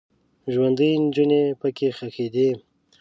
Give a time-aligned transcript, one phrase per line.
[0.53, 2.49] ژوندۍ نجونې پکې ښخیدې.